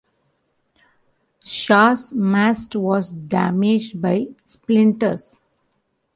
"Shah"s 1.43 2.11
mast 2.11 2.75
was 2.75 3.11
damaged 3.11 4.01
by 4.01 4.29
splinters. 4.47 5.41